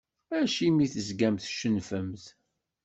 [0.37, 2.25] Acimi tezgamt tcennfemt?